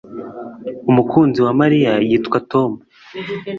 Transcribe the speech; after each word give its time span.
Umukunzi 0.89 1.39
wa 1.45 1.53
Mariya 1.59 1.91
yitwa 2.07 2.37
Tom 2.51 2.71